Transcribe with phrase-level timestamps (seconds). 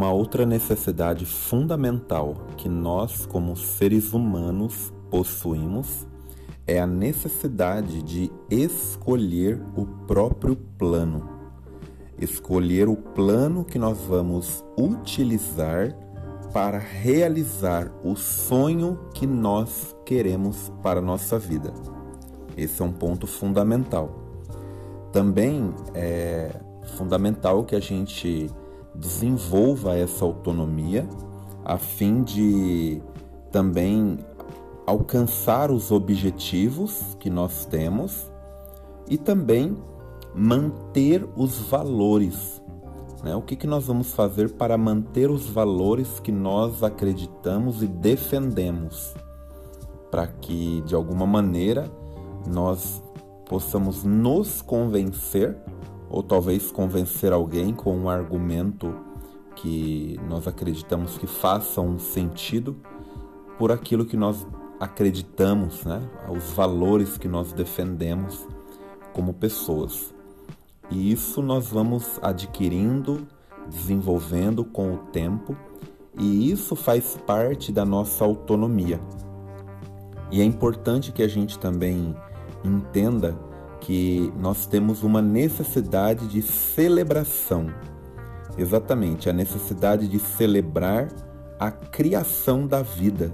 [0.00, 6.06] uma outra necessidade fundamental que nós, como seres humanos, possuímos
[6.66, 11.28] é a necessidade de escolher o próprio plano.
[12.18, 15.94] Escolher o plano que nós vamos utilizar
[16.50, 21.74] para realizar o sonho que nós queremos para a nossa vida.
[22.56, 24.18] Esse é um ponto fundamental.
[25.12, 26.58] Também é
[26.96, 28.48] fundamental que a gente
[29.00, 31.08] desenvolva essa autonomia
[31.64, 33.02] a fim de
[33.50, 34.18] também
[34.86, 38.30] alcançar os objetivos que nós temos
[39.08, 39.76] e também
[40.34, 42.62] manter os valores.
[43.22, 43.34] Né?
[43.34, 49.14] O que, que nós vamos fazer para manter os valores que nós acreditamos e defendemos,
[50.10, 51.90] para que de alguma maneira
[52.48, 53.02] nós
[53.46, 55.56] possamos nos convencer,
[56.10, 58.92] ou talvez convencer alguém com um argumento
[59.54, 62.76] que nós acreditamos que faça um sentido
[63.56, 64.46] por aquilo que nós
[64.80, 66.02] acreditamos, né?
[66.28, 68.46] os valores que nós defendemos
[69.12, 70.12] como pessoas.
[70.90, 73.26] E isso nós vamos adquirindo,
[73.68, 75.56] desenvolvendo com o tempo,
[76.18, 78.98] e isso faz parte da nossa autonomia.
[80.32, 82.16] E é importante que a gente também
[82.64, 83.36] entenda
[83.80, 87.68] que nós temos uma necessidade de celebração.
[88.56, 91.08] Exatamente, a necessidade de celebrar
[91.58, 93.32] a criação da vida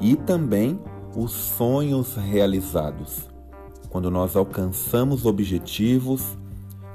[0.00, 0.80] e também
[1.14, 3.28] os sonhos realizados.
[3.88, 6.36] Quando nós alcançamos objetivos,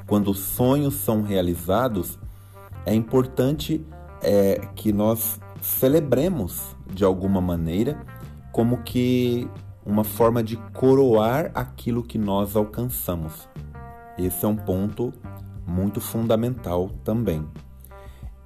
[0.08, 2.18] quando os sonhos são realizados,
[2.86, 3.86] é importante
[4.22, 8.02] é, que nós celebremos de alguma maneira,
[8.52, 9.48] como que
[9.88, 13.48] uma forma de coroar aquilo que nós alcançamos.
[14.18, 15.14] Esse é um ponto
[15.66, 17.48] muito fundamental também.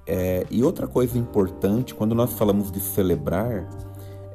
[0.06, 3.68] É, e outra coisa importante, quando nós falamos de celebrar,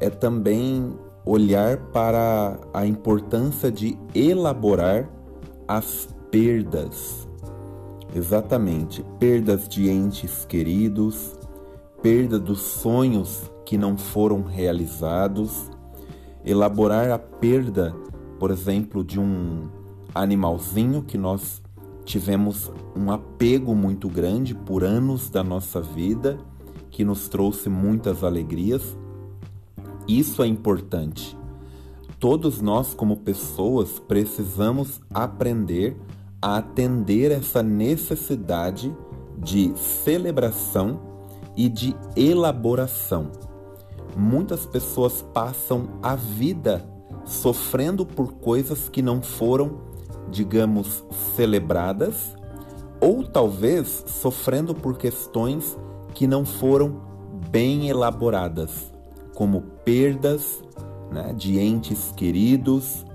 [0.02, 0.94] é também
[1.26, 5.10] olhar para a importância de elaborar
[5.66, 7.26] as perdas.
[8.14, 11.36] Exatamente, perdas de entes queridos,
[12.02, 15.70] perda dos sonhos que não foram realizados,
[16.48, 17.96] elaborar a perda,
[18.40, 19.70] por exemplo, de um
[20.16, 21.62] animalzinho que nós
[22.06, 26.38] tivemos um apego muito grande por anos da nossa vida,
[26.90, 28.98] que nos trouxe muitas alegrias
[30.08, 31.38] isso é importante.
[32.18, 35.98] Todos nós, como pessoas, precisamos aprender
[36.42, 38.96] a atender essa necessidade
[39.38, 41.02] de celebração
[41.58, 43.32] e de elaboração.
[44.18, 46.84] Muitas pessoas passam a vida
[47.24, 49.80] sofrendo por coisas que não foram,
[50.32, 51.06] digamos,
[51.36, 52.36] celebradas,
[53.00, 55.78] ou talvez sofrendo por questões
[56.16, 57.00] que não foram
[57.52, 58.92] bem elaboradas
[59.36, 60.64] como perdas
[61.12, 63.06] né, de entes queridos,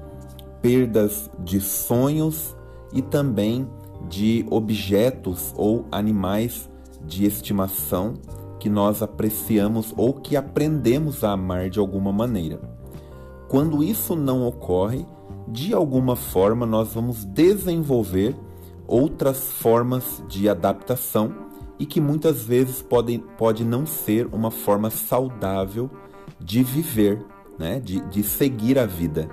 [0.60, 2.56] perdas de sonhos
[2.92, 3.68] e também
[4.08, 6.70] de objetos ou animais
[7.04, 8.14] de estimação
[8.62, 12.60] que nós apreciamos ou que aprendemos a amar de alguma maneira.
[13.48, 15.04] Quando isso não ocorre,
[15.48, 18.36] de alguma forma nós vamos desenvolver
[18.86, 21.34] outras formas de adaptação
[21.76, 25.90] e que muitas vezes podem, pode não ser uma forma saudável
[26.38, 27.20] de viver,
[27.58, 27.80] né?
[27.80, 29.28] de, de seguir a vida.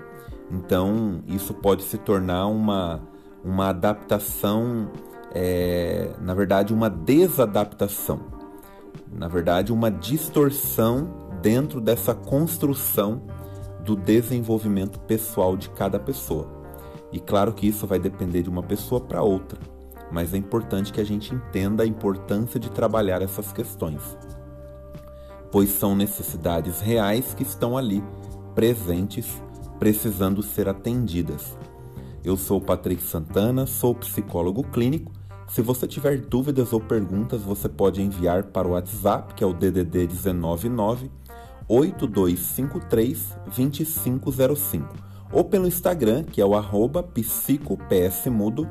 [0.52, 3.00] Então, isso pode se tornar uma,
[3.46, 4.90] uma adaptação,
[5.36, 8.39] é, na verdade, uma desadaptação.
[9.12, 13.22] Na verdade, uma distorção dentro dessa construção
[13.84, 16.48] do desenvolvimento pessoal de cada pessoa.
[17.12, 19.60] E claro que isso vai depender de uma pessoa para outra,
[20.12, 24.18] mas é importante que a gente entenda a importância de trabalhar essas questões
[25.52, 28.04] pois são necessidades reais que estão ali,
[28.54, 29.42] presentes,
[29.80, 31.58] precisando ser atendidas.
[32.24, 35.12] Eu sou Patrick Santana, sou psicólogo clínico.
[35.50, 39.54] Se você tiver dúvidas ou perguntas, você pode enviar para o WhatsApp, que é o
[39.54, 41.10] DDD 199
[41.68, 44.96] 8253 2505,
[45.32, 48.68] ou pelo Instagram, que é o arroba psicopsmudo,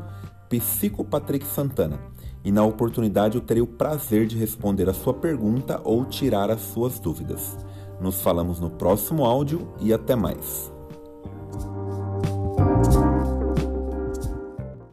[2.44, 6.60] e na oportunidade eu terei o prazer de responder a sua pergunta ou tirar as
[6.60, 7.56] suas dúvidas.
[8.00, 10.77] Nos falamos no próximo áudio e até mais.